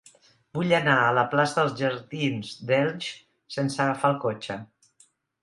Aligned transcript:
Vull 0.57 0.71
anar 0.77 0.95
a 1.01 1.11
la 1.17 1.25
plaça 1.33 1.59
dels 1.65 1.75
Jardins 1.81 2.55
d'Elx 2.73 3.11
sense 3.59 3.79
agafar 3.87 4.13
el 4.15 4.19
cotxe. 4.27 4.61